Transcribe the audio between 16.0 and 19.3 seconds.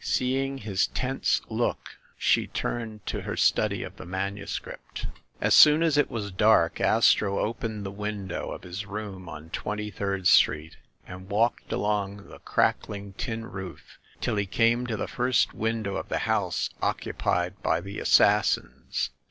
the house occupied by the Assassins.